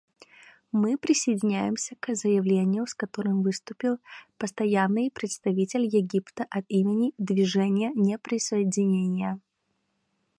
Мы 0.71 0.97
присоединяемся 0.97 1.95
к 1.99 2.15
заявлению, 2.15 2.87
с 2.87 2.95
которым 2.95 3.43
выступил 3.43 3.99
Постоянный 4.39 5.11
представитель 5.11 5.83
Египта 5.85 6.47
от 6.49 6.65
имени 6.69 7.13
Движения 7.19 7.91
неприсоединения. 7.93 9.39